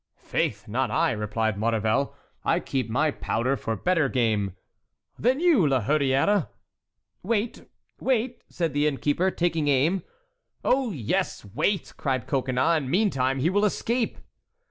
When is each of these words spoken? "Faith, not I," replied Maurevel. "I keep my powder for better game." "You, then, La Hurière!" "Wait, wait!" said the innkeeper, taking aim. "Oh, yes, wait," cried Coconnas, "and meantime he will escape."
"Faith, 0.17 0.67
not 0.67 0.89
I," 0.89 1.11
replied 1.11 1.59
Maurevel. 1.59 2.15
"I 2.43 2.59
keep 2.59 2.89
my 2.89 3.11
powder 3.11 3.55
for 3.55 3.75
better 3.75 4.09
game." 4.09 4.55
"You, 5.19 5.19
then, 5.21 5.69
La 5.69 5.79
Hurière!" 5.83 6.47
"Wait, 7.21 7.69
wait!" 7.99 8.41
said 8.49 8.73
the 8.73 8.87
innkeeper, 8.87 9.29
taking 9.29 9.67
aim. 9.67 10.01
"Oh, 10.65 10.89
yes, 10.91 11.45
wait," 11.53 11.93
cried 11.97 12.25
Coconnas, 12.25 12.77
"and 12.77 12.89
meantime 12.89 13.41
he 13.41 13.51
will 13.51 13.63
escape." 13.63 14.17